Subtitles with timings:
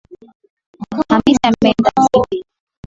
[1.09, 2.43] Hamisi ameenda msikitini